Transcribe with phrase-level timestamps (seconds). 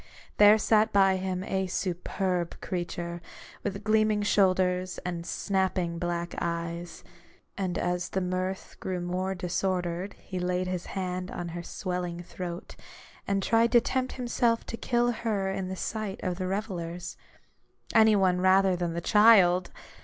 [0.37, 3.21] There sat by him a superb creature,
[3.61, 8.19] with gleaming shoulders and snapping black 122 A BOOK OF BARGAINS, eyes; and as the
[8.21, 12.75] mirth grew more disordered, he laid his hand on her swelling throat
[13.27, 17.15] and tried to tempt himself to kill her in the sight of the revellers.
[17.93, 19.69] Any one rather than the child